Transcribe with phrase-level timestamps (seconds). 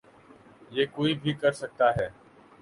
[0.71, 2.07] یہ کوئی بھی کر سکتا ہے۔